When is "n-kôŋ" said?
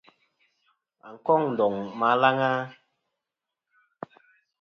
1.13-1.41